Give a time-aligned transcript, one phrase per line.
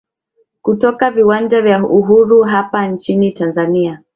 [0.61, 4.01] kutoka viwanja vya uhuru hapa nchini tanzania